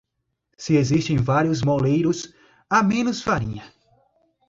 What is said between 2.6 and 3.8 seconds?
há menos farinha.